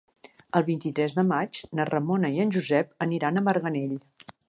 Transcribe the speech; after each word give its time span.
El 0.59 0.63
vint-i-tres 0.69 1.15
de 1.19 1.27
maig 1.33 1.61
na 1.81 1.87
Ramona 1.91 2.35
i 2.39 2.43
en 2.47 2.57
Josep 2.59 2.93
aniran 3.09 3.39
a 3.39 3.45
Marganell. 3.51 3.99